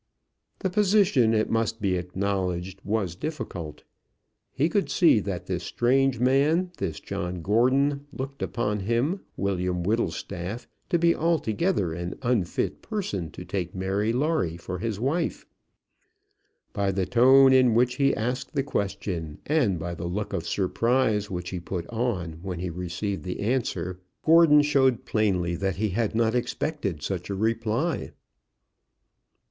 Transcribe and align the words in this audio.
The 0.57 0.71
position, 0.71 1.31
it 1.35 1.51
must 1.51 1.79
be 1.79 1.95
acknowledged, 1.95 2.81
was 2.83 3.13
difficult. 3.15 3.83
He 4.51 4.67
could 4.67 4.89
see 4.89 5.19
that 5.19 5.45
this 5.45 5.61
strange 5.63 6.19
man, 6.19 6.71
this 6.77 6.99
John 6.99 7.43
Gordon, 7.43 8.07
looked 8.11 8.41
upon 8.41 8.79
him, 8.79 9.19
William 9.37 9.83
Whittlestaff, 9.83 10.65
to 10.89 10.97
be 10.97 11.13
altogether 11.13 11.93
an 11.93 12.17
unfit 12.23 12.81
person 12.81 13.29
to 13.29 13.45
take 13.45 13.75
Mary 13.75 14.11
Lawrie 14.11 14.57
for 14.57 14.79
his 14.79 14.99
wife. 14.99 15.45
By 16.73 16.91
the 16.91 17.05
tone 17.05 17.53
in 17.53 17.75
which 17.75 17.97
he 17.97 18.15
asked 18.15 18.55
the 18.55 18.63
question, 18.63 19.37
and 19.45 19.77
by 19.77 19.93
the 19.93 20.07
look 20.07 20.33
of 20.33 20.47
surprise 20.47 21.29
which 21.29 21.51
he 21.51 21.59
put 21.59 21.85
on 21.89 22.39
when 22.41 22.57
he 22.57 22.71
received 22.71 23.21
the 23.23 23.39
answer, 23.41 23.99
Gordon 24.25 24.63
showed 24.63 25.05
plainly 25.05 25.55
that 25.57 25.75
he 25.75 25.89
had 25.89 26.15
not 26.15 26.33
expected 26.33 27.03
such 27.03 27.29
a 27.29 27.35
reply. 27.35 28.13